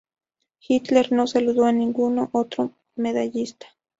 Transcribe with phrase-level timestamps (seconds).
[0.67, 3.67] Hitler no saludó a ningún otro medallista.